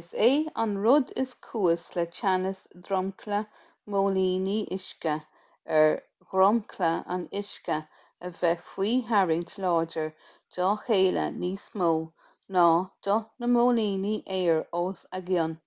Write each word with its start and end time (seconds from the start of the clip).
is 0.00 0.10
é 0.26 0.32
an 0.64 0.74
rud 0.82 1.08
is 1.22 1.30
cúis 1.46 1.86
le 1.98 2.02
teannas 2.18 2.60
dromchla 2.88 3.40
móilíní 3.94 4.54
uisce 4.76 5.14
ar 5.80 5.90
dhromchla 6.34 6.92
an 7.16 7.26
uisce 7.40 7.80
a 8.30 8.32
bheith 8.42 8.62
faoi 8.70 8.94
tharraingt 9.10 9.56
láidir 9.66 10.08
dá 10.58 10.70
chéile 10.86 11.28
níos 11.42 11.66
mó 11.82 11.90
ná 12.60 12.68
do 13.08 13.18
na 13.42 13.52
móilíní 13.58 14.16
aeir 14.40 14.64
os 14.86 15.06
a 15.20 15.24
gcionn 15.32 15.60